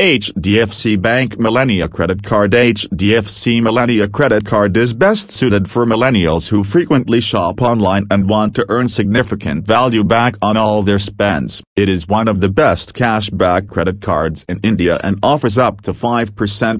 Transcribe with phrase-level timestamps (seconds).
[0.00, 6.64] HDFC Bank Millennia Credit Card HDFC Millennia Credit Card is best suited for millennials who
[6.64, 11.62] frequently shop online and want to earn significant value back on all their spends.
[11.76, 15.92] It is one of the best cashback credit cards in India and offers up to
[15.92, 16.30] 5%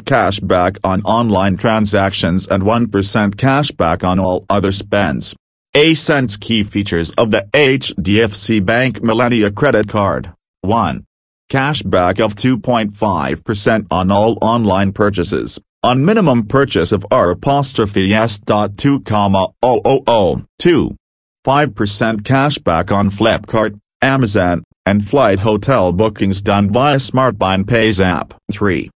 [0.04, 2.86] cashback on online transactions and 1%
[3.34, 5.34] cashback on all other spends.
[5.74, 10.32] ASEN's key features of the HDFC Bank Millennia Credit Card
[10.62, 11.04] 1.
[11.50, 20.46] Cashback of 2.5% on all online purchases, on minimum purchase of R apostrophe S.2, 000,
[20.60, 20.96] 2.
[21.44, 28.30] 5% cashback on Flipkart, Amazon, and flight hotel bookings done via SmartBuy PayZapp.
[28.52, 28.88] 3.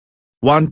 [0.46, 0.68] 1%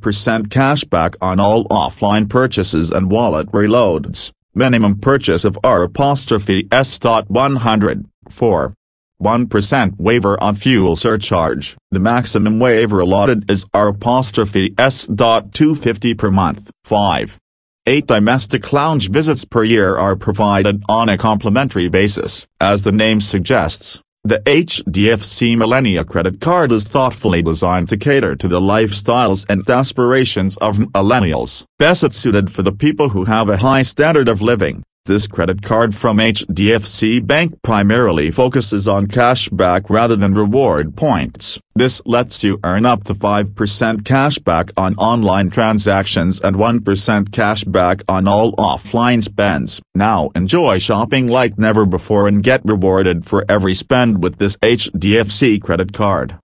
[0.50, 8.05] cashback on all offline purchases and wallet reloads, minimum purchase of R apostrophe S.100.
[8.30, 8.73] 4.
[9.21, 11.77] 1% waiver on fuel surcharge.
[11.91, 16.71] The maximum waiver allotted is R apostrophe S.250 per month.
[16.84, 17.38] 5.
[17.88, 22.45] 8 domestic lounge visits per year are provided on a complimentary basis.
[22.59, 28.47] As the name suggests, the HDFC Millennia credit card is thoughtfully designed to cater to
[28.47, 31.63] the lifestyles and aspirations of millennials.
[31.80, 34.83] Best suited for the people who have a high standard of living.
[35.05, 41.59] This credit card from HDFC Bank primarily focuses on cashback rather than reward points.
[41.73, 43.45] This lets you earn up to 5%
[44.03, 46.81] cashback on online transactions and 1%
[47.29, 49.81] cashback on all offline spends.
[49.95, 55.59] Now enjoy shopping like never before and get rewarded for every spend with this HDFC
[55.63, 56.38] credit card.